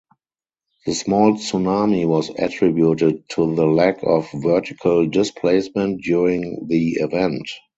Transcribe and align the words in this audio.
The 0.87 0.95
small 0.95 1.33
tsunami 1.35 2.07
was 2.07 2.31
attributed 2.35 3.29
to 3.35 3.53
the 3.55 3.67
lack 3.67 4.01
of 4.01 4.27
vertical 4.33 5.05
displacement 5.05 6.01
during 6.01 6.65
the 6.67 6.93
event. 6.93 7.47